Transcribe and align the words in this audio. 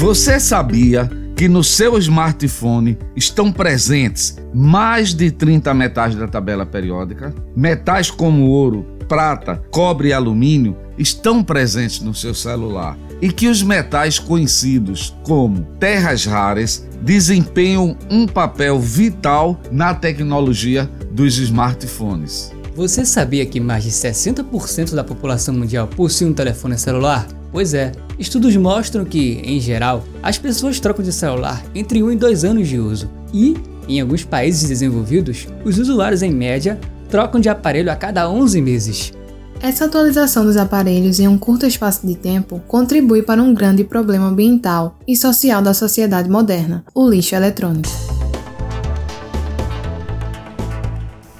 Você 0.00 0.40
sabia 0.40 1.10
que 1.36 1.46
no 1.46 1.62
seu 1.62 1.98
smartphone 1.98 2.96
estão 3.14 3.52
presentes 3.52 4.38
mais 4.54 5.12
de 5.12 5.30
30 5.30 5.74
metais 5.74 6.14
da 6.14 6.26
tabela 6.26 6.64
periódica? 6.64 7.34
Metais 7.54 8.10
como 8.10 8.46
ouro, 8.46 8.96
prata, 9.06 9.62
cobre 9.70 10.08
e 10.08 10.12
alumínio 10.14 10.74
estão 10.96 11.44
presentes 11.44 12.00
no 12.00 12.14
seu 12.14 12.32
celular 12.32 12.96
e 13.20 13.30
que 13.30 13.46
os 13.46 13.62
metais 13.62 14.18
conhecidos 14.18 15.14
como 15.22 15.66
terras 15.78 16.24
raras 16.24 16.88
desempenham 17.02 17.94
um 18.10 18.26
papel 18.26 18.80
vital 18.80 19.60
na 19.70 19.92
tecnologia 19.92 20.90
dos 21.12 21.36
smartphones. 21.36 22.50
Você 22.80 23.04
sabia 23.04 23.44
que 23.44 23.60
mais 23.60 23.84
de 23.84 23.90
60% 23.90 24.94
da 24.94 25.04
população 25.04 25.52
mundial 25.52 25.86
possui 25.86 26.26
um 26.26 26.32
telefone 26.32 26.78
celular? 26.78 27.28
Pois 27.52 27.74
é, 27.74 27.92
estudos 28.18 28.56
mostram 28.56 29.04
que, 29.04 29.42
em 29.44 29.60
geral, 29.60 30.02
as 30.22 30.38
pessoas 30.38 30.80
trocam 30.80 31.04
de 31.04 31.12
celular 31.12 31.62
entre 31.74 32.02
1 32.02 32.12
e 32.12 32.16
2 32.16 32.42
anos 32.42 32.66
de 32.66 32.78
uso 32.78 33.10
e, 33.34 33.54
em 33.86 34.00
alguns 34.00 34.24
países 34.24 34.66
desenvolvidos, 34.66 35.46
os 35.62 35.78
usuários 35.78 36.22
em 36.22 36.30
média 36.30 36.80
trocam 37.10 37.38
de 37.38 37.50
aparelho 37.50 37.92
a 37.92 37.96
cada 37.96 38.30
11 38.30 38.62
meses. 38.62 39.12
Essa 39.60 39.84
atualização 39.84 40.46
dos 40.46 40.56
aparelhos 40.56 41.20
em 41.20 41.28
um 41.28 41.36
curto 41.36 41.66
espaço 41.66 42.06
de 42.06 42.14
tempo 42.14 42.62
contribui 42.66 43.20
para 43.20 43.42
um 43.42 43.52
grande 43.52 43.84
problema 43.84 44.28
ambiental 44.28 44.98
e 45.06 45.14
social 45.14 45.60
da 45.60 45.74
sociedade 45.74 46.30
moderna: 46.30 46.82
o 46.94 47.06
lixo 47.06 47.34
eletrônico. 47.34 47.90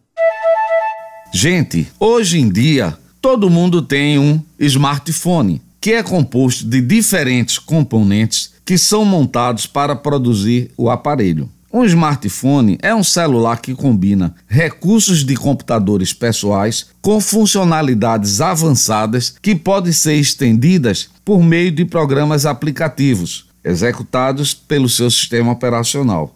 Gente, 1.32 1.88
hoje 2.00 2.40
em 2.40 2.50
dia, 2.50 2.98
todo 3.22 3.48
mundo 3.48 3.84
tem 3.84 4.18
um 4.18 4.42
smartphone, 4.58 5.62
que 5.80 5.94
é 5.94 6.02
composto 6.02 6.66
de 6.66 6.82
diferentes 6.82 7.60
componentes 7.60 8.54
que 8.66 8.76
são 8.76 9.06
montados 9.06 9.68
para 9.68 9.96
produzir 9.96 10.72
o 10.76 10.90
aparelho. 10.90 11.48
Um 11.72 11.86
smartphone 11.86 12.80
é 12.82 12.96
um 12.96 13.04
celular 13.04 13.62
que 13.62 13.76
combina 13.76 14.34
recursos 14.48 15.24
de 15.24 15.36
computadores 15.36 16.12
pessoais 16.12 16.88
com 17.00 17.22
funcionalidades 17.22 18.42
avançadas 18.42 19.36
que 19.40 19.56
podem 19.56 19.94
ser 19.94 20.16
estendidas 20.16 21.10
por 21.24 21.44
meio 21.44 21.72
de 21.72 21.86
programas 21.86 22.48
aplicativos 22.48 23.48
executados 23.64 24.54
pelo 24.54 24.90
seu 24.90 25.12
sistema 25.12 25.52
operacional. 25.52 26.36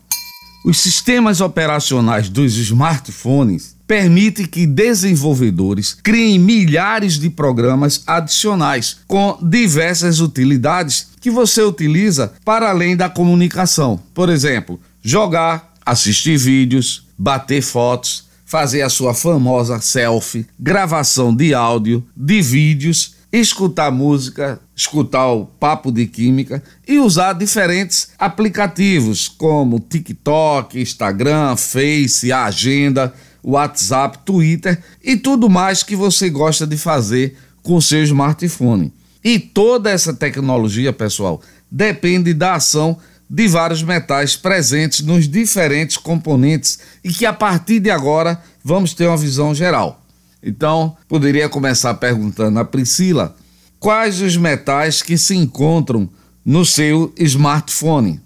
Os 0.64 0.78
sistemas 0.78 1.42
operacionais 1.42 2.30
dos 2.30 2.56
smartphones 2.56 3.76
permitem 3.86 4.46
que 4.46 4.66
desenvolvedores 4.66 5.94
criem 5.94 6.40
milhares 6.40 7.20
de 7.20 7.30
programas 7.30 8.02
adicionais 8.08 8.98
com 9.06 9.38
diversas 9.42 10.22
utilidades 10.22 11.10
que 11.20 11.30
você 11.30 11.62
utiliza 11.62 12.32
para 12.46 12.70
além 12.70 12.96
da 12.96 13.10
comunicação. 13.10 14.00
Por 14.14 14.30
exemplo, 14.30 14.80
jogar, 15.04 15.74
assistir 15.86 16.38
vídeos, 16.38 17.08
bater 17.18 17.62
fotos, 17.62 18.24
fazer 18.46 18.84
a 18.84 18.90
sua 18.90 19.14
famosa 19.14 19.82
selfie, 19.82 20.48
gravação 20.58 21.36
de 21.36 21.54
áudio, 21.54 22.06
de 22.16 22.42
vídeos 22.42 23.16
escutar 23.34 23.92
música, 23.92 24.60
escutar 24.76 25.28
o 25.32 25.46
papo 25.46 25.92
de 25.92 26.06
química 26.06 26.62
e 26.88 27.00
usar 27.00 27.34
diferentes 27.34 28.10
aplicativos 28.20 29.28
como 29.28 29.80
TikTok, 29.80 30.80
Instagram, 30.80 31.56
Face, 31.56 32.32
Agenda, 32.32 33.12
WhatsApp, 33.44 34.20
Twitter 34.24 34.80
e 35.04 35.18
tudo 35.18 35.50
mais 35.50 35.82
que 35.82 35.96
você 35.96 36.30
gosta 36.30 36.68
de 36.68 36.78
fazer 36.78 37.36
com 37.64 37.82
seu 37.82 38.04
smartphone. 38.04 38.94
E 39.24 39.40
toda 39.40 39.90
essa 39.90 40.14
tecnologia, 40.14 40.94
pessoal, 40.94 41.42
depende 41.72 42.36
da 42.36 42.56
ação 42.56 42.98
de 43.28 43.48
vários 43.48 43.82
metais 43.82 44.36
presentes 44.36 45.02
nos 45.02 45.28
diferentes 45.28 45.98
componentes 45.98 46.78
e 47.04 47.12
que 47.12 47.26
a 47.26 47.34
partir 47.34 47.80
de 47.80 47.90
agora 47.90 48.40
vamos 48.64 48.94
ter 48.94 49.08
uma 49.08 49.18
visão 49.18 49.56
geral. 49.56 50.03
Então, 50.44 50.98
poderia 51.08 51.48
começar 51.48 51.94
perguntando 51.94 52.60
a 52.60 52.66
Priscila 52.66 53.36
quais 53.80 54.22
os 54.22 54.36
metais 54.36 55.02
que 55.02 55.18
se 55.18 55.36
encontram 55.36 56.10
no 56.46 56.66
seu 56.66 57.14
smartphone. 57.18 58.22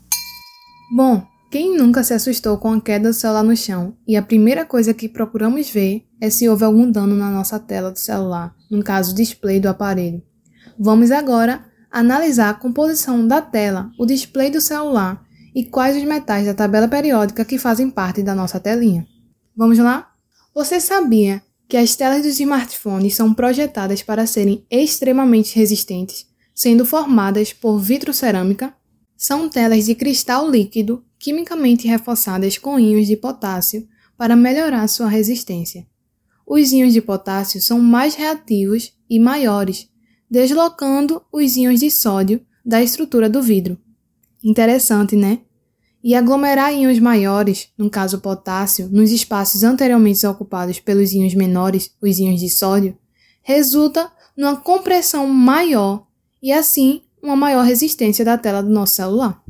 Bom, 0.91 1.23
quem 1.51 1.77
nunca 1.77 2.03
se 2.03 2.13
assustou 2.13 2.57
com 2.57 2.73
a 2.73 2.81
queda 2.81 3.09
do 3.09 3.13
celular 3.13 3.43
no 3.43 3.55
chão 3.55 3.95
e 4.07 4.17
a 4.17 4.21
primeira 4.21 4.65
coisa 4.65 4.93
que 4.93 5.07
procuramos 5.07 5.69
ver 5.69 6.03
é 6.19 6.29
se 6.29 6.49
houve 6.49 6.63
algum 6.63 6.89
dano 6.89 7.15
na 7.15 7.29
nossa 7.29 7.59
tela 7.59 7.91
do 7.91 7.99
celular, 7.99 8.53
no 8.69 8.83
caso, 8.83 9.15
display 9.15 9.59
do 9.59 9.69
aparelho. 9.69 10.21
Vamos 10.77 11.11
agora 11.11 11.63
analisar 11.91 12.49
a 12.49 12.53
composição 12.53 13.27
da 13.27 13.41
tela, 13.41 13.89
o 13.97 14.05
display 14.05 14.49
do 14.49 14.59
celular 14.59 15.23
e 15.55 15.63
quais 15.63 15.95
os 15.95 16.03
metais 16.03 16.45
da 16.45 16.53
tabela 16.53 16.87
periódica 16.87 17.45
que 17.45 17.57
fazem 17.57 17.89
parte 17.89 18.21
da 18.21 18.35
nossa 18.35 18.59
telinha. 18.59 19.07
Vamos 19.55 19.77
lá? 19.77 20.09
Você 20.53 20.79
sabia 20.79 21.41
que 21.67 21.75
as 21.75 21.95
telas 21.95 22.23
dos 22.23 22.39
smartphones 22.39 23.15
são 23.15 23.33
projetadas 23.33 24.01
para 24.01 24.25
serem 24.25 24.65
extremamente 24.71 25.55
resistentes, 25.55 26.25
sendo 26.55 26.85
formadas 26.85 27.51
por 27.51 27.77
vitrocerâmica. 27.79 28.73
São 29.15 29.49
telas 29.49 29.85
de 29.85 29.95
cristal 29.95 30.49
líquido 30.49 31.03
quimicamente 31.19 31.87
reforçadas 31.87 32.57
com 32.57 32.79
íons 32.79 33.07
de 33.07 33.17
potássio 33.17 33.87
para 34.17 34.35
melhorar 34.35 34.87
sua 34.87 35.09
resistência. 35.09 35.85
Os 36.45 36.71
íons 36.71 36.93
de 36.93 37.01
potássio 37.01 37.61
são 37.61 37.79
mais 37.81 38.15
reativos 38.15 38.93
e 39.09 39.19
maiores, 39.19 39.89
deslocando 40.29 41.21
os 41.31 41.57
íons 41.57 41.79
de 41.79 41.91
sódio 41.91 42.41
da 42.65 42.81
estrutura 42.81 43.29
do 43.29 43.41
vidro. 43.41 43.77
Interessante, 44.43 45.15
né? 45.15 45.39
E 46.03 46.15
aglomerar 46.15 46.73
íons 46.73 46.99
maiores, 46.99 47.69
no 47.77 47.89
caso 47.89 48.19
potássio, 48.19 48.89
nos 48.91 49.11
espaços 49.11 49.63
anteriormente 49.63 50.25
ocupados 50.25 50.79
pelos 50.79 51.11
íons 51.13 51.33
menores, 51.33 51.91
os 52.01 52.19
íons 52.19 52.39
de 52.39 52.49
sódio, 52.49 52.97
resulta 53.41 54.11
numa 54.35 54.55
compressão 54.55 55.27
maior 55.27 56.05
e 56.41 56.51
assim 56.51 57.01
uma 57.21 57.35
maior 57.35 57.63
resistência 57.63 58.23
da 58.23 58.37
tela 58.37 58.61
do 58.61 58.69
nosso 58.69 58.95
celular. 58.95 59.43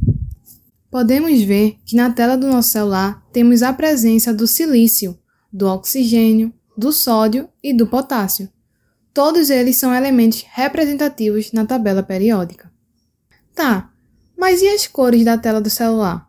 Podemos 0.89 1.41
ver 1.41 1.77
que 1.85 1.95
na 1.95 2.09
tela 2.11 2.37
do 2.37 2.47
nosso 2.47 2.69
celular 2.69 3.23
temos 3.33 3.61
a 3.61 3.73
presença 3.73 4.33
do 4.33 4.47
silício, 4.47 5.17
do 5.51 5.67
oxigênio, 5.67 6.53
do 6.77 6.93
sódio 6.93 7.49
e 7.61 7.73
do 7.73 7.87
potássio. 7.87 8.49
Todos 9.13 9.49
eles 9.49 9.77
são 9.77 9.93
elementos 9.93 10.45
representativos 10.49 11.51
na 11.51 11.65
tabela 11.65 12.03
periódica. 12.03 12.71
Tá, 13.53 13.91
mas 14.37 14.61
e 14.61 14.67
as 14.67 14.87
cores 14.87 15.25
da 15.25 15.37
tela 15.37 15.59
do 15.59 15.69
celular? 15.69 16.26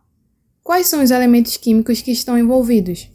Quais 0.69 0.85
são 0.85 1.03
os 1.03 1.09
elementos 1.09 1.57
químicos 1.57 1.99
que 1.99 2.11
estão 2.11 2.37
envolvidos? 2.37 3.07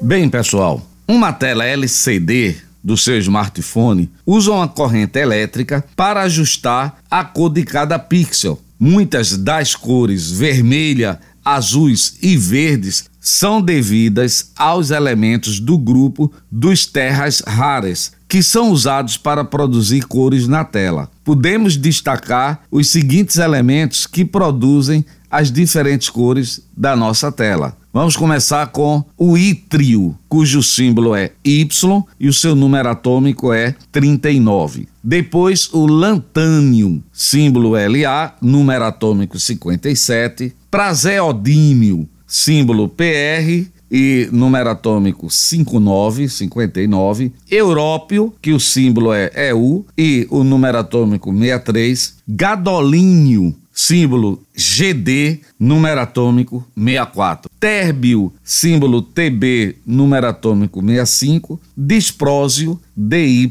Bem, 0.00 0.30
pessoal, 0.30 0.80
uma 1.08 1.32
tela 1.32 1.64
LCD 1.64 2.54
do 2.80 2.96
seu 2.96 3.18
smartphone 3.18 4.08
usa 4.24 4.52
uma 4.52 4.68
corrente 4.68 5.18
elétrica 5.18 5.84
para 5.96 6.22
ajustar 6.22 6.98
a 7.10 7.24
cor 7.24 7.50
de 7.50 7.64
cada 7.64 7.98
pixel. 7.98 8.62
Muitas 8.78 9.36
das 9.36 9.74
cores 9.74 10.30
vermelha, 10.30 11.18
azuis 11.44 12.18
e 12.22 12.36
verdes 12.36 13.06
são 13.20 13.60
devidas 13.60 14.52
aos 14.54 14.92
elementos 14.92 15.58
do 15.58 15.76
grupo 15.76 16.32
dos 16.48 16.86
terras 16.86 17.40
raras, 17.44 18.12
que 18.28 18.40
são 18.44 18.70
usados 18.70 19.16
para 19.16 19.44
produzir 19.44 20.06
cores 20.06 20.46
na 20.46 20.64
tela. 20.64 21.10
Podemos 21.24 21.76
destacar 21.76 22.62
os 22.70 22.88
seguintes 22.88 23.38
elementos 23.38 24.06
que 24.06 24.24
produzem 24.24 25.04
as 25.36 25.52
diferentes 25.52 26.08
cores 26.08 26.62
da 26.74 26.96
nossa 26.96 27.30
tela. 27.30 27.76
Vamos 27.92 28.16
começar 28.16 28.68
com 28.68 29.04
o 29.18 29.36
ítrio, 29.36 30.16
cujo 30.30 30.62
símbolo 30.62 31.14
é 31.14 31.32
Y 31.44 32.02
e 32.18 32.26
o 32.26 32.32
seu 32.32 32.54
número 32.54 32.88
atômico 32.88 33.52
é 33.52 33.74
39. 33.92 34.88
Depois 35.04 35.68
o 35.74 35.86
lantânio, 35.86 37.04
símbolo 37.12 37.72
La, 37.72 38.34
número 38.40 38.86
atômico 38.86 39.38
57. 39.38 40.54
Praseodímio, 40.70 42.08
símbolo 42.26 42.88
PR 42.88 43.66
e 43.90 44.30
número 44.32 44.70
atômico 44.70 45.28
59, 45.30 46.30
59. 46.30 47.32
Európio, 47.50 48.32
que 48.40 48.52
o 48.52 48.60
símbolo 48.60 49.12
é 49.12 49.30
EU 49.50 49.84
e 49.98 50.26
o 50.30 50.42
número 50.42 50.78
atômico 50.78 51.30
63. 51.30 52.16
Gadolínio, 52.26 53.54
símbolo 53.76 54.42
GD, 54.56 55.42
número 55.60 56.00
atômico 56.00 56.66
64. 56.74 57.50
Térbio, 57.60 58.32
símbolo 58.42 59.02
TB, 59.02 59.76
número 59.86 60.26
atômico 60.26 60.80
65. 60.80 61.60
Disprósio, 61.76 62.80
DY, 62.96 63.50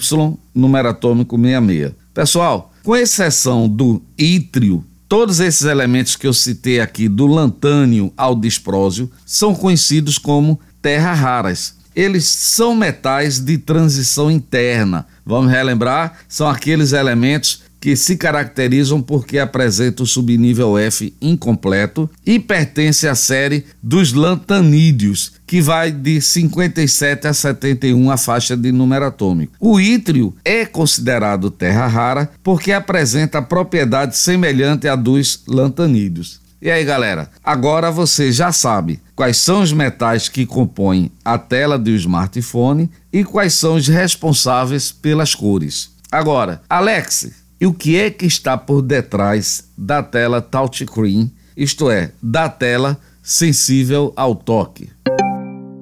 número 0.53 0.89
atômico 0.89 1.37
66. 1.37 1.93
Pessoal, 2.11 2.73
com 2.83 2.95
exceção 2.95 3.69
do 3.69 4.01
ítrio, 4.17 4.83
todos 5.07 5.39
esses 5.39 5.61
elementos 5.61 6.15
que 6.15 6.25
eu 6.25 6.33
citei 6.33 6.79
aqui, 6.79 7.07
do 7.07 7.27
lantânio 7.27 8.11
ao 8.17 8.35
disprósio, 8.35 9.11
são 9.23 9.53
conhecidos 9.53 10.17
como 10.17 10.59
terras 10.81 11.19
raras. 11.19 11.75
Eles 11.95 12.25
são 12.27 12.75
metais 12.75 13.39
de 13.39 13.57
transição 13.57 14.29
interna. 14.29 15.05
Vamos 15.25 15.51
relembrar? 15.51 16.19
São 16.27 16.47
aqueles 16.47 16.93
elementos 16.93 17.61
que 17.85 17.95
se 17.95 18.17
caracterizam 18.17 18.99
porque 18.99 19.37
apresenta 19.37 20.01
o 20.01 20.07
subnível 20.07 20.75
F 20.75 21.13
incompleto 21.21 22.09
e 22.25 22.39
pertence 22.39 23.07
à 23.07 23.13
série 23.13 23.63
dos 23.79 24.11
lantanídeos, 24.11 25.33
que 25.45 25.61
vai 25.61 25.91
de 25.91 26.19
57 26.19 27.27
a 27.27 27.31
71 27.31 28.09
a 28.09 28.17
faixa 28.17 28.57
de 28.57 28.71
número 28.71 29.05
atômico. 29.05 29.53
O 29.59 29.79
ítrio 29.79 30.35
é 30.43 30.65
considerado 30.65 31.51
terra 31.51 31.85
rara 31.85 32.31
porque 32.41 32.71
apresenta 32.71 33.39
propriedade 33.39 34.17
semelhante 34.17 34.87
à 34.87 34.95
dos 34.95 35.43
lantanídeos. 35.47 36.41
E 36.59 36.71
aí, 36.71 36.83
galera, 36.83 37.29
agora 37.43 37.91
você 37.91 38.31
já 38.31 38.51
sabe 38.51 38.99
quais 39.15 39.37
são 39.37 39.61
os 39.61 39.71
metais 39.71 40.27
que 40.27 40.47
compõem 40.47 41.11
a 41.23 41.37
tela 41.37 41.77
do 41.77 41.91
smartphone 41.91 42.89
e 43.13 43.23
quais 43.23 43.53
são 43.53 43.75
os 43.75 43.87
responsáveis 43.87 44.91
pelas 44.91 45.35
cores. 45.35 45.93
Agora, 46.11 46.61
Alex, 46.67 47.44
e 47.59 47.65
o 47.65 47.73
que 47.73 47.97
é 47.97 48.09
que 48.09 48.25
está 48.25 48.57
por 48.57 48.81
detrás 48.81 49.69
da 49.77 50.03
tela 50.03 50.41
touchscreen, 50.41 51.31
isto 51.55 51.89
é, 51.89 52.11
da 52.21 52.49
tela 52.49 52.99
sensível 53.23 54.11
ao 54.15 54.35
toque? 54.35 54.89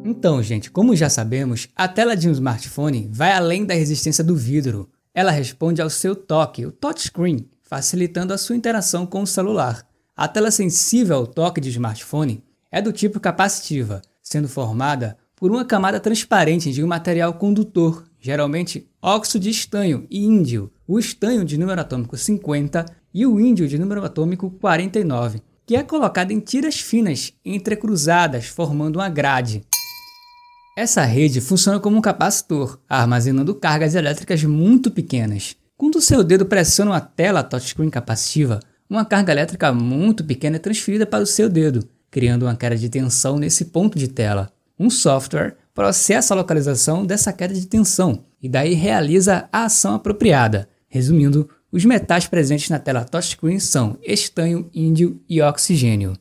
Então, 0.05 0.43
gente, 0.43 0.69
como 0.69 0.95
já 0.95 1.09
sabemos, 1.09 1.67
a 1.75 1.87
tela 1.87 2.15
de 2.15 2.29
um 2.29 2.31
smartphone 2.31 3.09
vai 3.11 3.31
além 3.31 3.65
da 3.65 3.73
resistência 3.73 4.23
do 4.23 4.35
vidro. 4.35 4.89
Ela 5.13 5.31
responde 5.31 5.81
ao 5.81 5.89
seu 5.89 6.15
toque, 6.15 6.65
o 6.65 6.71
touchscreen, 6.71 7.47
facilitando 7.63 8.33
a 8.33 8.37
sua 8.37 8.55
interação 8.55 9.05
com 9.05 9.23
o 9.23 9.27
celular. 9.27 9.85
A 10.15 10.27
tela 10.27 10.51
sensível 10.51 11.17
ao 11.17 11.27
toque 11.27 11.59
de 11.59 11.69
smartphone 11.69 12.43
é 12.71 12.81
do 12.81 12.91
tipo 12.91 13.19
capacitiva, 13.19 14.01
sendo 14.21 14.47
formada 14.47 15.17
por 15.35 15.49
uma 15.49 15.65
camada 15.65 15.99
transparente 15.99 16.71
de 16.71 16.83
um 16.83 16.87
material 16.87 17.33
condutor, 17.33 18.03
geralmente 18.23 18.87
óxido 19.01 19.43
de 19.43 19.49
estanho 19.49 20.07
e 20.09 20.23
índio, 20.23 20.71
o 20.87 20.97
estanho 20.97 21.43
de 21.43 21.57
número 21.57 21.81
atômico 21.81 22.15
50 22.15 22.85
e 23.13 23.25
o 23.25 23.37
índio 23.37 23.67
de 23.67 23.77
número 23.77 24.01
atômico 24.01 24.49
49, 24.49 25.41
que 25.65 25.75
é 25.75 25.83
colocado 25.83 26.31
em 26.31 26.39
tiras 26.39 26.79
finas 26.79 27.33
entrecruzadas, 27.43 28.45
formando 28.45 28.95
uma 28.95 29.09
grade. 29.09 29.61
Essa 30.77 31.03
rede 31.03 31.41
funciona 31.41 31.81
como 31.81 31.97
um 31.97 32.01
capacitor, 32.01 32.79
armazenando 32.87 33.53
cargas 33.53 33.93
elétricas 33.93 34.41
muito 34.45 34.89
pequenas. 34.89 35.57
Quando 35.75 35.97
o 35.97 36.01
seu 36.01 36.23
dedo 36.23 36.45
pressiona 36.45 36.95
a 36.95 37.01
tela 37.01 37.43
touchscreen 37.43 37.89
capacitiva, 37.89 38.61
uma 38.89 39.03
carga 39.03 39.33
elétrica 39.33 39.73
muito 39.73 40.23
pequena 40.23 40.55
é 40.55 40.59
transferida 40.59 41.05
para 41.05 41.25
o 41.25 41.27
seu 41.27 41.49
dedo, 41.49 41.85
criando 42.09 42.43
uma 42.43 42.55
queda 42.55 42.77
de 42.77 42.87
tensão 42.87 43.37
nesse 43.37 43.65
ponto 43.65 43.99
de 43.99 44.07
tela. 44.07 44.49
Um 44.79 44.89
software 44.89 45.57
processa 45.73 46.33
a 46.33 46.37
localização 46.37 47.05
dessa 47.05 47.33
queda 47.33 47.53
de 47.53 47.65
tensão 47.65 48.25
e 48.41 48.47
daí 48.47 48.73
realiza 48.73 49.49
a 49.51 49.65
ação 49.65 49.95
apropriada. 49.95 50.69
Resumindo, 50.87 51.49
os 51.71 51.83
metais 51.85 52.27
presentes 52.27 52.69
na 52.69 52.77
tela 52.77 53.03
touchscreen 53.03 53.59
são 53.59 53.97
estanho, 54.03 54.69
índio 54.73 55.19
e 55.27 55.41
oxigênio. 55.41 56.15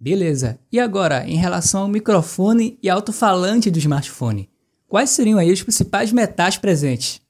Beleza, 0.00 0.58
e 0.72 0.80
agora 0.80 1.28
em 1.28 1.36
relação 1.36 1.82
ao 1.82 1.88
microfone 1.88 2.78
e 2.82 2.88
alto-falante 2.88 3.70
do 3.70 3.78
smartphone? 3.78 4.48
Quais 4.88 5.10
seriam 5.10 5.38
aí 5.38 5.52
os 5.52 5.62
principais 5.62 6.12
metais 6.12 6.56
presentes? 6.56 7.20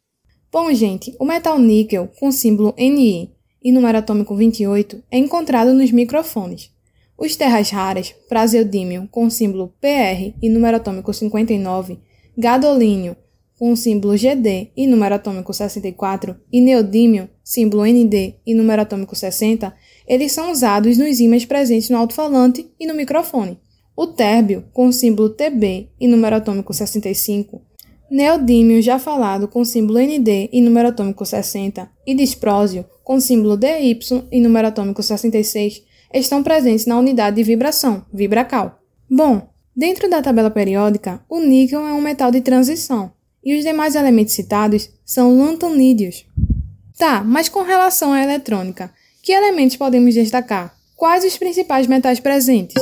Bom, 0.52 0.72
gente, 0.72 1.14
o 1.18 1.24
metal 1.24 1.58
níquel 1.58 2.08
com 2.18 2.30
símbolo 2.30 2.74
Ni 2.78 3.32
e 3.62 3.72
número 3.72 3.98
atômico 3.98 4.36
28 4.36 5.02
é 5.10 5.18
encontrado 5.18 5.72
nos 5.72 5.90
microfones. 5.90 6.73
Os 7.16 7.36
terras 7.36 7.70
raras, 7.70 8.14
praseodímio 8.28 9.08
com 9.10 9.30
símbolo 9.30 9.72
PR 9.80 10.34
e 10.42 10.48
número 10.48 10.76
atômico 10.76 11.12
59, 11.12 11.98
gadolínio 12.36 13.16
com 13.58 13.74
símbolo 13.76 14.16
GD 14.16 14.72
e 14.76 14.86
número 14.86 15.14
atômico 15.14 15.54
64, 15.54 16.36
e 16.52 16.60
neodímio, 16.60 17.28
símbolo 17.42 17.86
ND 17.86 18.34
e 18.44 18.54
número 18.54 18.82
atômico 18.82 19.14
60, 19.14 19.72
eles 20.08 20.32
são 20.32 20.50
usados 20.50 20.98
nos 20.98 21.20
ímãs 21.20 21.44
presentes 21.44 21.88
no 21.88 21.96
alto-falante 21.96 22.68
e 22.78 22.86
no 22.86 22.94
microfone. 22.94 23.58
O 23.96 24.08
térbio, 24.08 24.64
com 24.72 24.90
símbolo 24.90 25.30
TB 25.30 25.88
e 26.00 26.08
número 26.08 26.34
atômico 26.34 26.74
65, 26.74 27.62
neodímio 28.10 28.82
já 28.82 28.98
falado 28.98 29.46
com 29.46 29.64
símbolo 29.64 30.00
ND 30.00 30.50
e 30.52 30.60
número 30.60 30.88
atômico 30.88 31.24
60, 31.24 31.88
e 32.04 32.14
disprósio, 32.14 32.84
com 33.04 33.20
símbolo 33.20 33.56
DY 33.56 34.00
e 34.32 34.40
número 34.40 34.66
atômico 34.66 35.02
66, 35.02 35.82
estão 36.14 36.42
presentes 36.42 36.86
na 36.86 36.98
unidade 36.98 37.36
de 37.36 37.42
vibração, 37.42 38.04
vibracal. 38.12 38.80
Bom, 39.10 39.48
dentro 39.76 40.08
da 40.08 40.22
tabela 40.22 40.50
periódica, 40.50 41.20
o 41.28 41.40
níquel 41.40 41.84
é 41.86 41.92
um 41.92 42.00
metal 42.00 42.30
de 42.30 42.40
transição, 42.40 43.12
e 43.44 43.58
os 43.58 43.64
demais 43.64 43.94
elementos 43.94 44.34
citados 44.34 44.88
são 45.04 45.38
lantanídeos. 45.38 46.24
Tá, 46.96 47.24
mas 47.24 47.48
com 47.48 47.62
relação 47.62 48.12
à 48.12 48.22
eletrônica, 48.22 48.90
que 49.22 49.32
elementos 49.32 49.76
podemos 49.76 50.14
destacar? 50.14 50.74
Quais 50.96 51.24
os 51.24 51.36
principais 51.36 51.86
metais 51.88 52.20
presentes? 52.20 52.74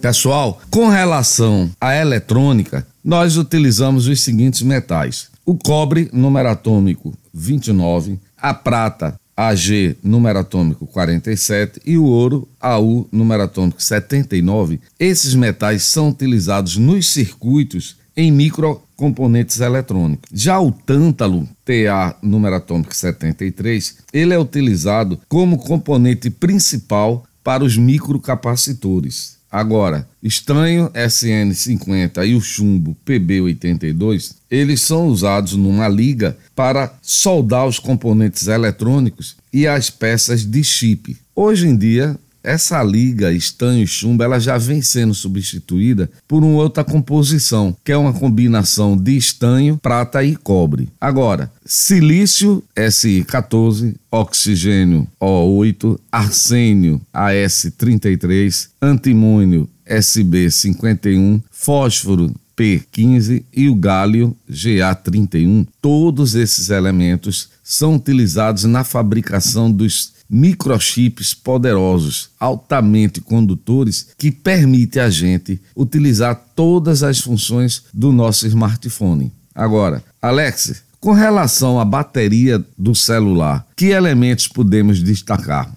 Pessoal, 0.00 0.60
com 0.70 0.86
relação 0.88 1.68
à 1.80 1.96
eletrônica, 1.96 2.86
nós 3.02 3.36
utilizamos 3.36 4.06
os 4.06 4.20
seguintes 4.20 4.62
metais: 4.62 5.28
o 5.44 5.56
cobre, 5.56 6.08
número 6.12 6.48
atômico 6.48 7.12
29, 7.34 8.18
a 8.36 8.54
prata, 8.54 9.18
AG, 9.36 9.96
número 10.02 10.38
atômico 10.38 10.86
47, 10.86 11.82
e 11.84 11.98
o 11.98 12.04
ouro, 12.04 12.48
AU, 12.58 13.06
número 13.12 13.42
atômico 13.42 13.82
79. 13.82 14.80
Esses 14.98 15.34
metais 15.34 15.82
são 15.82 16.08
utilizados 16.08 16.78
nos 16.78 17.12
circuitos 17.12 17.98
em 18.16 18.32
microcomponentes 18.32 19.60
eletrônicos. 19.60 20.30
Já 20.32 20.58
o 20.58 20.72
tântalo, 20.72 21.46
TA 21.64 22.16
número 22.22 22.56
atômico 22.56 22.96
73, 22.96 23.98
ele 24.10 24.32
é 24.32 24.38
utilizado 24.38 25.20
como 25.28 25.58
componente 25.58 26.30
principal 26.30 27.26
para 27.44 27.62
os 27.62 27.76
microcapacitores. 27.76 29.35
Agora, 29.50 30.08
estranho 30.22 30.90
SN50 30.90 32.26
e 32.26 32.34
o 32.34 32.40
chumbo 32.40 32.96
PB82, 33.06 34.34
eles 34.50 34.80
são 34.82 35.06
usados 35.06 35.54
numa 35.54 35.88
liga 35.88 36.36
para 36.54 36.92
soldar 37.00 37.66
os 37.66 37.78
componentes 37.78 38.48
eletrônicos 38.48 39.36
e 39.52 39.66
as 39.66 39.88
peças 39.88 40.44
de 40.44 40.62
chip. 40.64 41.16
Hoje 41.34 41.68
em 41.68 41.76
dia, 41.76 42.18
essa 42.46 42.80
liga 42.80 43.32
estanho 43.32 43.82
e 43.82 43.86
chumbo 43.86 44.22
ela 44.22 44.38
já 44.38 44.56
vem 44.56 44.80
sendo 44.80 45.12
substituída 45.12 46.08
por 46.28 46.44
uma 46.44 46.62
outra 46.62 46.84
composição, 46.84 47.76
que 47.84 47.90
é 47.90 47.96
uma 47.96 48.12
combinação 48.12 48.96
de 48.96 49.16
estanho, 49.16 49.76
prata 49.76 50.22
e 50.22 50.36
cobre. 50.36 50.88
Agora, 51.00 51.50
silício 51.64 52.62
Si14, 52.76 53.96
oxigênio 54.10 55.08
O8, 55.20 55.98
arsênio 56.10 57.00
AS33, 57.12 58.68
antimônio 58.80 59.68
SB51, 59.84 61.42
fósforo 61.50 62.32
P15 62.56 63.42
e 63.52 63.68
o 63.68 63.74
gálio 63.74 64.34
GA31. 64.50 65.66
Todos 65.82 66.34
esses 66.36 66.70
elementos 66.70 67.50
são 67.62 67.96
utilizados 67.96 68.64
na 68.64 68.84
fabricação 68.84 69.70
dos 69.70 70.15
microchips 70.28 71.34
poderosos, 71.34 72.30
altamente 72.38 73.20
condutores, 73.20 74.08
que 74.18 74.30
permite 74.30 74.98
a 74.98 75.08
gente 75.08 75.60
utilizar 75.74 76.34
todas 76.54 77.02
as 77.02 77.20
funções 77.20 77.84
do 77.92 78.12
nosso 78.12 78.46
smartphone. 78.46 79.32
Agora, 79.54 80.02
Alex, 80.20 80.84
Com 81.06 81.12
relação 81.12 81.78
à 81.78 81.84
bateria 81.84 82.64
do 82.76 82.92
celular, 82.92 83.64
que 83.76 83.86
elementos 83.86 84.48
podemos 84.48 85.00
destacar? 85.00 85.72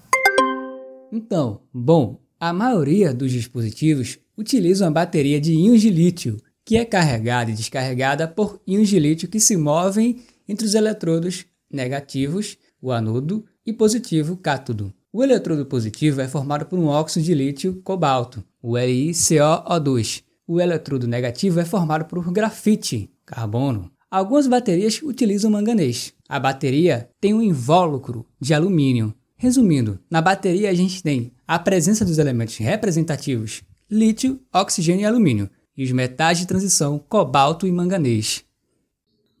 Então, 1.12 1.60
bom, 1.72 2.20
a 2.40 2.52
maioria 2.52 3.14
dos 3.14 3.30
dispositivos 3.30 4.18
utilizam 4.36 4.88
a 4.88 4.90
bateria 4.90 5.40
de 5.40 5.52
íons 5.52 5.82
de 5.82 5.90
lítio, 5.90 6.36
que 6.64 6.76
é 6.76 6.84
carregada 6.84 7.50
e 7.50 7.54
descarregada 7.54 8.26
por 8.26 8.60
íons 8.66 8.88
de 8.88 8.98
lítio 8.98 9.28
que 9.28 9.38
se 9.38 9.56
movem 9.56 10.20
entre 10.48 10.66
os 10.66 10.74
eletrodos 10.74 11.44
negativos, 11.72 12.56
o 12.80 12.92
anodo, 12.92 13.44
e 13.64 13.72
positivo, 13.72 14.36
cátodo. 14.36 14.92
O 15.12 15.22
eletrodo 15.22 15.66
positivo 15.66 16.20
é 16.20 16.28
formado 16.28 16.66
por 16.66 16.78
um 16.78 16.86
óxido 16.86 17.24
de 17.24 17.34
lítio 17.34 17.80
cobalto, 17.82 18.44
o 18.62 18.72
LiCoO2. 18.72 20.22
O 20.46 20.60
eletrodo 20.60 21.06
negativo 21.06 21.60
é 21.60 21.64
formado 21.64 22.04
por 22.06 22.32
grafite, 22.32 23.10
carbono. 23.24 23.90
Algumas 24.10 24.46
baterias 24.46 25.00
utilizam 25.02 25.50
manganês. 25.50 26.12
A 26.28 26.40
bateria 26.40 27.08
tem 27.20 27.32
um 27.32 27.42
invólucro 27.42 28.26
de 28.40 28.54
alumínio. 28.54 29.14
Resumindo, 29.36 29.98
na 30.10 30.20
bateria 30.20 30.70
a 30.70 30.74
gente 30.74 31.02
tem 31.02 31.32
a 31.46 31.58
presença 31.58 32.04
dos 32.04 32.18
elementos 32.18 32.56
representativos 32.56 33.62
lítio, 33.90 34.40
oxigênio 34.52 35.02
e 35.02 35.04
alumínio, 35.04 35.50
e 35.76 35.82
os 35.82 35.90
metais 35.90 36.38
de 36.38 36.46
transição 36.46 36.98
cobalto 36.98 37.66
e 37.66 37.72
manganês. 37.72 38.44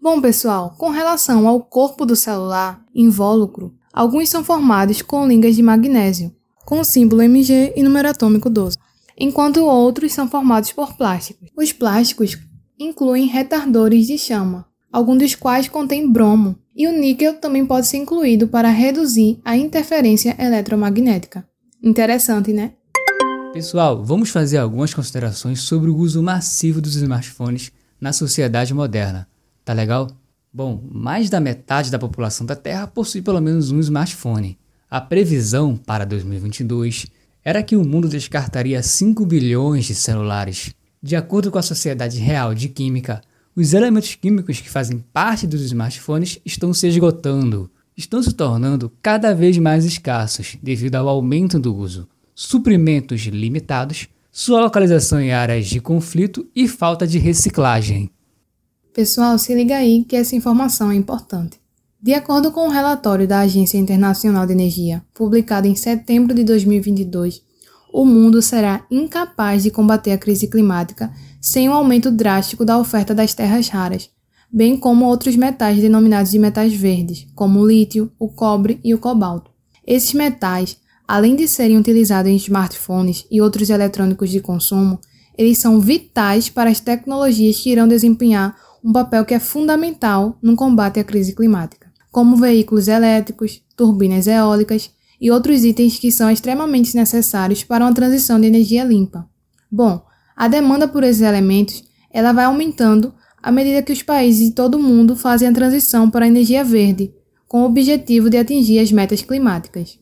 Bom, 0.00 0.20
pessoal, 0.20 0.74
com 0.78 0.90
relação 0.90 1.46
ao 1.46 1.60
corpo 1.60 2.06
do 2.06 2.16
celular 2.16 2.82
invólucro, 2.94 3.74
Alguns 3.92 4.28
são 4.28 4.44
formados 4.44 5.02
com 5.02 5.26
ligas 5.26 5.56
de 5.56 5.62
magnésio, 5.62 6.32
com 6.64 6.78
o 6.78 6.84
símbolo 6.84 7.22
Mg 7.22 7.72
e 7.74 7.82
número 7.82 8.08
atômico 8.08 8.48
12, 8.48 8.76
enquanto 9.18 9.64
outros 9.64 10.12
são 10.12 10.28
formados 10.28 10.70
por 10.70 10.96
plásticos. 10.96 11.48
Os 11.56 11.72
plásticos 11.72 12.38
incluem 12.78 13.26
retardores 13.26 14.06
de 14.06 14.16
chama, 14.16 14.64
alguns 14.92 15.18
dos 15.18 15.34
quais 15.34 15.68
contêm 15.68 16.10
bromo, 16.10 16.56
e 16.74 16.86
o 16.86 16.92
níquel 16.92 17.34
também 17.34 17.66
pode 17.66 17.88
ser 17.88 17.96
incluído 17.96 18.46
para 18.46 18.70
reduzir 18.70 19.40
a 19.44 19.56
interferência 19.56 20.36
eletromagnética. 20.38 21.44
Interessante, 21.82 22.52
né? 22.52 22.74
Pessoal, 23.52 24.04
vamos 24.04 24.30
fazer 24.30 24.58
algumas 24.58 24.94
considerações 24.94 25.62
sobre 25.62 25.90
o 25.90 25.96
uso 25.96 26.22
massivo 26.22 26.80
dos 26.80 26.94
smartphones 26.94 27.72
na 28.00 28.12
sociedade 28.12 28.72
moderna. 28.72 29.26
Tá 29.70 29.74
legal? 29.74 30.08
Bom, 30.52 30.82
mais 30.90 31.30
da 31.30 31.38
metade 31.38 31.92
da 31.92 31.98
população 32.00 32.44
da 32.44 32.56
Terra 32.56 32.88
possui 32.88 33.22
pelo 33.22 33.40
menos 33.40 33.70
um 33.70 33.78
smartphone. 33.78 34.58
A 34.90 35.00
previsão 35.00 35.76
para 35.76 36.04
2022 36.04 37.06
era 37.44 37.62
que 37.62 37.76
o 37.76 37.84
mundo 37.84 38.08
descartaria 38.08 38.82
5 38.82 39.24
bilhões 39.24 39.84
de 39.84 39.94
celulares. 39.94 40.74
De 41.00 41.14
acordo 41.14 41.52
com 41.52 41.58
a 41.58 41.62
Sociedade 41.62 42.18
Real 42.18 42.52
de 42.52 42.68
Química, 42.68 43.20
os 43.54 43.72
elementos 43.72 44.16
químicos 44.16 44.60
que 44.60 44.68
fazem 44.68 44.98
parte 45.12 45.46
dos 45.46 45.62
smartphones 45.62 46.40
estão 46.44 46.74
se 46.74 46.88
esgotando, 46.88 47.70
estão 47.96 48.20
se 48.20 48.32
tornando 48.32 48.90
cada 49.00 49.32
vez 49.32 49.56
mais 49.56 49.84
escassos 49.84 50.58
devido 50.60 50.96
ao 50.96 51.08
aumento 51.08 51.60
do 51.60 51.72
uso, 51.72 52.08
suprimentos 52.34 53.20
limitados, 53.20 54.08
sua 54.32 54.62
localização 54.62 55.20
em 55.20 55.30
áreas 55.30 55.68
de 55.68 55.80
conflito 55.80 56.44
e 56.56 56.66
falta 56.66 57.06
de 57.06 57.20
reciclagem. 57.20 58.10
Pessoal, 58.92 59.38
se 59.38 59.54
liga 59.54 59.76
aí 59.76 60.04
que 60.04 60.16
essa 60.16 60.34
informação 60.34 60.90
é 60.90 60.96
importante. 60.96 61.60
De 62.02 62.12
acordo 62.12 62.50
com 62.50 62.62
o 62.62 62.66
um 62.66 62.70
relatório 62.70 63.26
da 63.26 63.40
Agência 63.40 63.78
Internacional 63.78 64.44
de 64.46 64.52
Energia, 64.52 65.04
publicado 65.14 65.68
em 65.68 65.76
setembro 65.76 66.34
de 66.34 66.42
2022, 66.42 67.40
o 67.92 68.04
mundo 68.04 68.42
será 68.42 68.84
incapaz 68.90 69.62
de 69.62 69.70
combater 69.70 70.10
a 70.10 70.18
crise 70.18 70.48
climática 70.48 71.12
sem 71.40 71.68
um 71.68 71.72
aumento 71.72 72.10
drástico 72.10 72.64
da 72.64 72.78
oferta 72.78 73.14
das 73.14 73.32
terras 73.32 73.68
raras, 73.68 74.10
bem 74.52 74.76
como 74.76 75.06
outros 75.06 75.36
metais 75.36 75.80
denominados 75.80 76.32
de 76.32 76.38
metais 76.40 76.74
verdes, 76.74 77.28
como 77.36 77.60
o 77.60 77.66
lítio, 77.66 78.10
o 78.18 78.28
cobre 78.28 78.80
e 78.82 78.92
o 78.92 78.98
cobalto. 78.98 79.52
Esses 79.86 80.14
metais, 80.14 80.76
além 81.06 81.36
de 81.36 81.46
serem 81.46 81.78
utilizados 81.78 82.30
em 82.30 82.36
smartphones 82.36 83.24
e 83.30 83.40
outros 83.40 83.70
eletrônicos 83.70 84.30
de 84.30 84.40
consumo, 84.40 84.98
eles 85.38 85.58
são 85.58 85.80
vitais 85.80 86.48
para 86.48 86.68
as 86.68 86.80
tecnologias 86.80 87.60
que 87.60 87.70
irão 87.70 87.86
desempenhar 87.86 88.54
um 88.82 88.92
papel 88.92 89.24
que 89.24 89.34
é 89.34 89.38
fundamental 89.38 90.38
no 90.42 90.56
combate 90.56 90.98
à 90.98 91.04
crise 91.04 91.34
climática, 91.34 91.92
como 92.10 92.36
veículos 92.36 92.88
elétricos, 92.88 93.62
turbinas 93.76 94.26
eólicas 94.26 94.90
e 95.20 95.30
outros 95.30 95.64
itens 95.64 95.98
que 95.98 96.10
são 96.10 96.30
extremamente 96.30 96.96
necessários 96.96 97.62
para 97.62 97.84
uma 97.84 97.94
transição 97.94 98.40
de 98.40 98.46
energia 98.46 98.84
limpa. 98.84 99.28
Bom, 99.70 100.02
a 100.34 100.48
demanda 100.48 100.88
por 100.88 101.04
esses 101.04 101.22
elementos 101.22 101.84
ela 102.10 102.32
vai 102.32 102.44
aumentando 102.44 103.14
à 103.42 103.50
medida 103.52 103.82
que 103.82 103.92
os 103.92 104.02
países 104.02 104.48
de 104.48 104.54
todo 104.54 104.76
o 104.76 104.82
mundo 104.82 105.16
fazem 105.16 105.48
a 105.48 105.52
transição 105.52 106.10
para 106.10 106.24
a 106.24 106.28
energia 106.28 106.64
verde, 106.64 107.12
com 107.46 107.62
o 107.62 107.66
objetivo 107.66 108.28
de 108.28 108.36
atingir 108.36 108.78
as 108.78 108.92
metas 108.92 109.22
climáticas. 109.22 109.98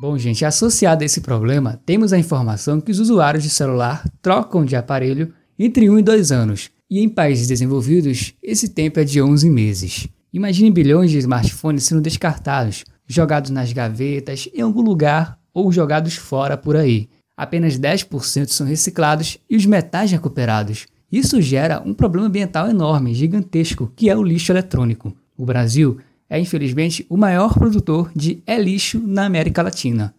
Bom, 0.00 0.16
gente, 0.16 0.44
associado 0.44 1.02
a 1.02 1.06
esse 1.06 1.20
problema, 1.20 1.80
temos 1.84 2.12
a 2.12 2.18
informação 2.18 2.80
que 2.80 2.90
os 2.90 3.00
usuários 3.00 3.42
de 3.42 3.50
celular 3.50 4.04
trocam 4.22 4.64
de 4.64 4.76
aparelho 4.76 5.34
entre 5.58 5.90
1 5.90 5.92
um 5.92 5.98
e 5.98 6.02
2 6.02 6.30
anos, 6.30 6.70
e 6.90 7.00
em 7.00 7.08
países 7.08 7.46
desenvolvidos, 7.46 8.34
esse 8.42 8.68
tempo 8.68 8.98
é 9.00 9.04
de 9.04 9.20
11 9.20 9.50
meses. 9.50 10.08
Imagine 10.32 10.70
bilhões 10.70 11.10
de 11.10 11.18
smartphones 11.18 11.84
sendo 11.84 12.00
descartados, 12.00 12.84
jogados 13.06 13.50
nas 13.50 13.72
gavetas, 13.72 14.48
em 14.54 14.60
algum 14.60 14.82
lugar 14.82 15.38
ou 15.52 15.70
jogados 15.72 16.16
fora 16.16 16.56
por 16.56 16.76
aí. 16.76 17.08
Apenas 17.36 17.78
10% 17.78 18.48
são 18.48 18.66
reciclados 18.66 19.38
e 19.48 19.56
os 19.56 19.64
metais 19.64 20.10
recuperados. 20.10 20.86
Isso 21.10 21.40
gera 21.40 21.82
um 21.84 21.94
problema 21.94 22.26
ambiental 22.26 22.68
enorme, 22.68 23.14
gigantesco, 23.14 23.92
que 23.96 24.10
é 24.10 24.16
o 24.16 24.22
lixo 24.22 24.52
eletrônico. 24.52 25.14
O 25.36 25.44
Brasil 25.46 25.98
é, 26.28 26.38
infelizmente, 26.38 27.06
o 27.08 27.16
maior 27.16 27.54
produtor 27.54 28.10
de 28.14 28.42
é-lixo 28.46 29.00
na 29.00 29.24
América 29.24 29.62
Latina. 29.62 30.14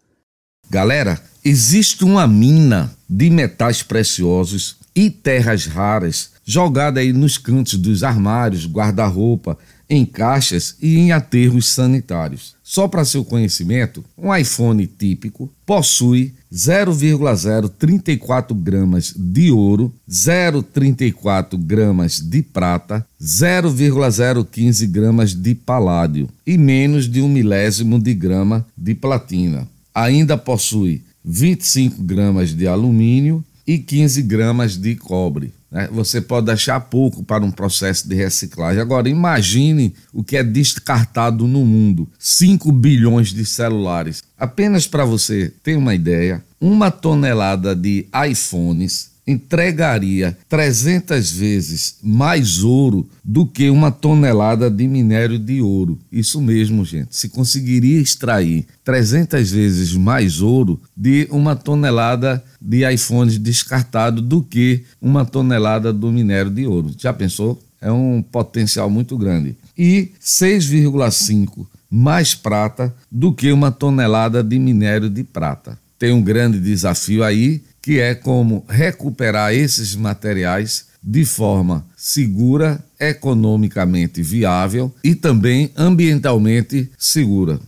Galera, 0.70 1.22
existe 1.44 2.04
uma 2.04 2.28
mina 2.28 2.92
de 3.08 3.30
metais 3.30 3.84
preciosos 3.84 4.78
e 4.96 5.10
terras 5.10 5.66
raras 5.66 6.32
jogada 6.50 7.00
aí 7.00 7.14
nos 7.14 7.38
cantos 7.38 7.76
dos 7.76 8.04
armários, 8.04 8.66
guarda-roupa, 8.66 9.56
em 9.88 10.04
caixas 10.04 10.76
e 10.82 10.98
em 10.98 11.12
aterros 11.12 11.70
sanitários. 11.70 12.56
Só 12.64 12.88
para 12.88 13.06
seu 13.06 13.24
conhecimento, 13.24 14.04
um 14.18 14.36
iPhone 14.36 14.88
típico 14.88 15.54
possui 15.64 16.34
0,034 16.52 18.56
gramas 18.56 19.14
de 19.16 19.52
ouro, 19.52 19.94
0,34 20.10 21.56
gramas 21.56 22.20
de 22.20 22.42
prata, 22.42 23.06
0,015 23.22 24.88
gramas 24.88 25.36
de 25.36 25.54
paládio 25.54 26.28
e 26.48 26.58
menos 26.58 27.08
de 27.08 27.22
um 27.22 27.30
milésimo 27.30 28.00
de 28.00 28.16
grama 28.16 28.66
de 28.76 28.96
platina. 28.96 29.68
Ainda 29.94 30.36
possui 30.36 31.04
25 31.24 32.02
gramas 32.02 32.56
de 32.56 32.66
alumínio 32.66 33.46
e 33.68 33.78
15 33.78 34.24
gramas 34.24 34.76
de 34.76 34.96
cobre. 34.96 35.59
Né? 35.72 35.88
Você 35.92 36.20
pode 36.20 36.50
achar 36.52 36.80
pouco 36.80 37.24
para 37.24 37.44
um 37.44 37.52
processo 37.52 38.08
de 38.08 38.16
reciclagem. 38.16 38.82
Agora, 38.82 39.08
imagine 39.08 39.94
o 40.14 40.24
que 40.24 40.38
é 40.38 40.44
descartado 40.44 41.48
no 41.48 41.66
mundo: 41.66 42.08
5 42.18 42.72
bilhões 42.72 43.30
de 43.30 43.46
celulares. 43.46 44.24
Apenas 44.38 44.88
para 44.88 45.06
você 45.06 45.54
ter 45.64 45.76
uma 45.76 45.94
ideia, 45.94 46.44
uma 46.60 46.90
tonelada 46.90 47.76
de 47.76 48.08
iPhones 48.30 49.12
entregaria 49.30 50.36
300 50.50 51.32
vezes 51.32 51.98
mais 52.02 52.64
ouro 52.64 53.08
do 53.24 53.46
que 53.46 53.70
uma 53.70 53.92
tonelada 53.92 54.70
de 54.72 54.88
minério 54.88 55.38
de 55.38 55.62
ouro. 55.62 56.00
Isso 56.12 56.42
mesmo, 56.42 56.84
gente. 56.84 57.16
Se 57.16 57.30
conseguiria 57.30 58.02
extrair 58.02 58.66
300 58.84 59.52
vezes 59.52 59.94
mais 59.94 60.42
ouro 60.42 60.82
de 60.98 61.28
uma 61.30 61.56
tonelada 61.56 62.44
de 62.60 62.90
iPhones 62.92 63.38
descartado 63.38 64.22
do 64.22 64.42
que 64.42 64.84
uma 65.00 65.24
tonelada 65.26 65.94
do 65.94 66.12
minério 66.12 66.50
de 66.50 66.66
ouro. 66.66 66.92
Já 66.98 67.14
pensou? 67.14 67.62
É 67.80 67.92
um 67.92 68.22
potencial 68.22 68.90
muito 68.90 69.18
grande. 69.18 69.56
E 69.78 70.10
6,5 70.22 71.66
mais 71.90 72.36
prata 72.36 72.94
do 73.12 73.34
que 73.34 73.52
uma 73.52 73.72
tonelada 73.72 74.44
de 74.44 74.60
minério 74.60 75.10
de 75.10 75.24
prata. 75.24 75.78
Tem 75.98 76.14
um 76.14 76.22
grande 76.22 76.60
desafio 76.60 77.24
aí 77.24 77.62
que 77.90 78.00
é 78.00 78.14
como 78.14 78.64
recuperar 78.70 79.52
esses 79.52 79.96
materiais 79.96 80.86
de 81.02 81.26
forma 81.26 81.84
segura, 81.98 82.80
economicamente 83.00 84.22
viável 84.22 84.94
e 85.04 85.16
também 85.16 85.72
ambientalmente 85.76 86.88
segura. 87.00 87.60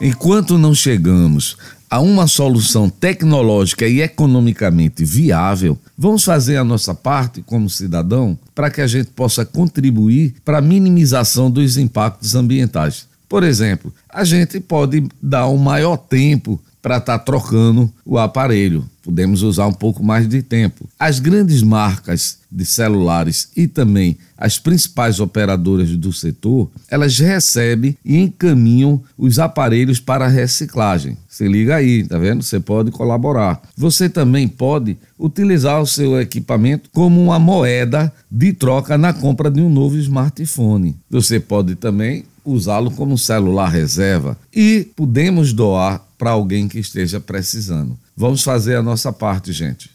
Enquanto 0.00 0.58
não 0.58 0.74
chegamos 0.74 1.56
a 1.88 2.00
uma 2.00 2.26
solução 2.26 2.90
tecnológica 2.90 3.86
e 3.86 4.00
economicamente 4.00 5.04
viável, 5.04 5.78
vamos 5.96 6.24
fazer 6.24 6.56
a 6.56 6.64
nossa 6.64 6.92
parte 6.92 7.40
como 7.40 7.70
cidadão 7.70 8.36
para 8.52 8.68
que 8.68 8.80
a 8.80 8.86
gente 8.88 9.10
possa 9.10 9.44
contribuir 9.44 10.34
para 10.44 10.58
a 10.58 10.60
minimização 10.60 11.48
dos 11.48 11.76
impactos 11.76 12.34
ambientais. 12.34 13.06
Por 13.28 13.44
exemplo, 13.44 13.94
a 14.08 14.24
gente 14.24 14.58
pode 14.58 15.06
dar 15.22 15.46
um 15.46 15.56
maior 15.56 15.96
tempo 15.96 16.60
para 16.82 16.98
estar 16.98 17.18
tá 17.18 17.24
trocando 17.24 17.90
o 18.04 18.18
aparelho. 18.18 18.84
Podemos 19.02 19.42
usar 19.42 19.66
um 19.66 19.72
pouco 19.72 20.02
mais 20.02 20.28
de 20.28 20.42
tempo. 20.42 20.88
As 20.98 21.18
grandes 21.18 21.62
marcas 21.62 22.38
de 22.50 22.64
celulares 22.64 23.48
e 23.56 23.66
também 23.66 24.16
as 24.36 24.58
principais 24.58 25.20
operadoras 25.20 25.96
do 25.96 26.12
setor, 26.12 26.68
elas 26.90 27.18
recebem 27.18 27.96
e 28.04 28.18
encaminham 28.18 29.02
os 29.16 29.38
aparelhos 29.38 29.98
para 29.98 30.28
reciclagem. 30.28 31.16
Se 31.28 31.48
liga 31.48 31.76
aí, 31.76 32.04
tá 32.04 32.18
vendo? 32.18 32.42
Você 32.42 32.60
pode 32.60 32.90
colaborar. 32.90 33.62
Você 33.76 34.08
também 34.08 34.46
pode 34.46 34.96
utilizar 35.18 35.80
o 35.80 35.86
seu 35.86 36.20
equipamento 36.20 36.90
como 36.92 37.22
uma 37.22 37.38
moeda 37.38 38.12
de 38.30 38.52
troca 38.52 38.98
na 38.98 39.12
compra 39.12 39.50
de 39.50 39.60
um 39.60 39.70
novo 39.70 39.96
smartphone. 39.96 40.96
Você 41.08 41.40
pode 41.40 41.74
também 41.74 42.24
usá-lo 42.44 42.90
como 42.90 43.16
celular 43.16 43.68
reserva 43.68 44.36
e 44.54 44.88
podemos 44.96 45.52
doar 45.52 46.02
para 46.22 46.30
alguém 46.30 46.68
que 46.68 46.78
esteja 46.78 47.18
precisando. 47.18 47.98
Vamos 48.16 48.44
fazer 48.44 48.76
a 48.76 48.82
nossa 48.82 49.12
parte, 49.12 49.52
gente. 49.52 49.90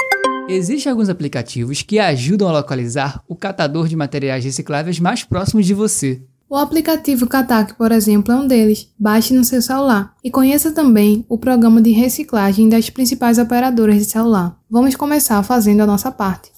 Existem 0.50 0.92
alguns 0.92 1.08
aplicativos 1.08 1.82
que 1.82 2.00
ajudam 2.00 2.50
a 2.50 2.52
localizar 2.52 3.24
o 3.30 3.34
catador 3.34 3.88
de 3.88 3.96
materiais 3.96 4.44
recicláveis 4.44 5.00
mais 5.00 5.24
próximos 5.24 5.66
de 5.66 5.74
você. 5.74 6.22
O 6.50 6.58
aplicativo 6.58 7.28
Katac, 7.28 7.76
por 7.76 7.94
exemplo, 7.94 8.34
é 8.34 8.36
um 8.36 8.46
deles. 8.46 8.90
Baixe 9.00 9.34
no 9.34 9.46
seu 9.46 9.62
celular 9.62 10.14
e 10.22 10.30
conheça 10.30 10.70
também 10.70 11.26
o 11.30 11.38
programa 11.38 11.82
de 11.82 11.92
reciclagem 11.92 12.68
das 12.68 12.90
principais 12.90 13.38
operadoras 13.38 13.96
de 13.96 14.04
celular. 14.04 14.60
Vamos 14.70 14.98
começar 14.98 15.42
fazendo 15.44 15.80
a 15.80 15.88
nossa 15.88 16.12
parte. 16.12 16.52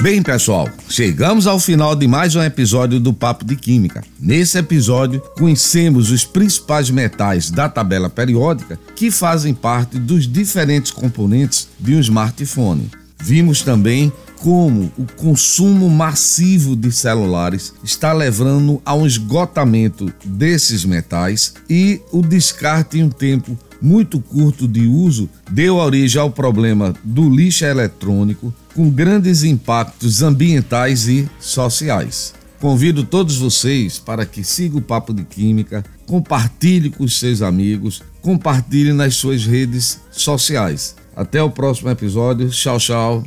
Bem, 0.00 0.22
pessoal, 0.22 0.68
chegamos 0.88 1.48
ao 1.48 1.58
final 1.58 1.96
de 1.96 2.06
mais 2.06 2.36
um 2.36 2.42
episódio 2.42 3.00
do 3.00 3.12
Papo 3.12 3.44
de 3.44 3.56
Química. 3.56 4.04
Nesse 4.20 4.56
episódio, 4.56 5.20
conhecemos 5.36 6.12
os 6.12 6.24
principais 6.24 6.88
metais 6.88 7.50
da 7.50 7.68
tabela 7.68 8.08
periódica 8.08 8.78
que 8.94 9.10
fazem 9.10 9.52
parte 9.52 9.98
dos 9.98 10.28
diferentes 10.28 10.92
componentes 10.92 11.68
de 11.80 11.96
um 11.96 12.00
smartphone. 12.00 12.88
Vimos 13.20 13.62
também 13.62 14.12
como 14.36 14.92
o 14.96 15.04
consumo 15.16 15.90
massivo 15.90 16.76
de 16.76 16.92
celulares 16.92 17.74
está 17.82 18.12
levando 18.12 18.80
a 18.84 18.94
um 18.94 19.04
esgotamento 19.04 20.12
desses 20.24 20.84
metais 20.84 21.54
e 21.68 22.00
o 22.12 22.22
descarte 22.22 23.00
em 23.00 23.02
um 23.02 23.10
tempo 23.10 23.58
muito 23.80 24.20
curto 24.20 24.66
de 24.66 24.86
uso 24.86 25.28
deu 25.50 25.76
origem 25.76 26.20
ao 26.20 26.30
problema 26.30 26.94
do 27.02 27.28
lixo 27.28 27.64
eletrônico, 27.64 28.52
com 28.78 28.88
grandes 28.88 29.42
impactos 29.42 30.22
ambientais 30.22 31.08
e 31.08 31.28
sociais. 31.40 32.32
Convido 32.60 33.02
todos 33.02 33.36
vocês 33.36 33.98
para 33.98 34.24
que 34.24 34.44
sigam 34.44 34.78
o 34.78 34.82
Papo 34.82 35.12
de 35.12 35.24
Química, 35.24 35.84
compartilhe 36.06 36.88
com 36.88 37.02
os 37.02 37.18
seus 37.18 37.42
amigos, 37.42 38.00
compartilhe 38.22 38.92
nas 38.92 39.16
suas 39.16 39.44
redes 39.44 40.00
sociais. 40.12 40.94
Até 41.16 41.42
o 41.42 41.50
próximo 41.50 41.90
episódio. 41.90 42.48
Tchau, 42.50 42.78
tchau. 42.78 43.24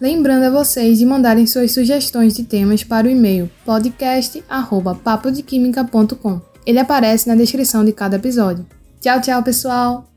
Lembrando 0.00 0.44
a 0.44 0.50
vocês 0.50 0.98
de 0.98 1.04
mandarem 1.04 1.44
suas 1.44 1.72
sugestões 1.72 2.34
de 2.34 2.44
temas 2.44 2.84
para 2.84 3.08
o 3.08 3.10
e-mail 3.10 3.50
podcast@papodequimica.com. 3.66 6.40
Ele 6.64 6.78
aparece 6.78 7.26
na 7.26 7.34
descrição 7.34 7.84
de 7.84 7.90
cada 7.90 8.14
episódio. 8.14 8.64
Tchau, 9.00 9.20
tchau, 9.20 9.42
pessoal! 9.42 10.07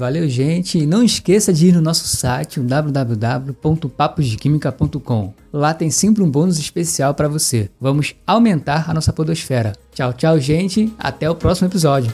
Valeu, 0.00 0.26
gente! 0.26 0.78
E 0.78 0.86
não 0.86 1.02
esqueça 1.02 1.52
de 1.52 1.66
ir 1.66 1.74
no 1.74 1.82
nosso 1.82 2.06
site, 2.06 2.58
www.paposdequimica.com. 2.58 5.34
Lá 5.52 5.74
tem 5.74 5.90
sempre 5.90 6.22
um 6.22 6.30
bônus 6.30 6.58
especial 6.58 7.12
para 7.12 7.28
você. 7.28 7.68
Vamos 7.78 8.14
aumentar 8.26 8.88
a 8.88 8.94
nossa 8.94 9.12
podosfera. 9.12 9.74
Tchau, 9.92 10.14
tchau, 10.14 10.40
gente! 10.40 10.90
Até 10.98 11.28
o 11.28 11.34
próximo 11.34 11.68
episódio! 11.68 12.10